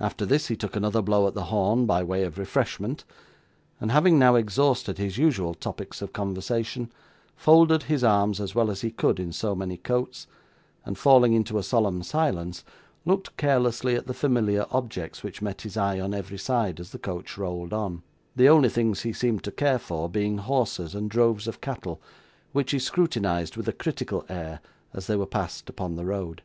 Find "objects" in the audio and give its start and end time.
14.70-15.22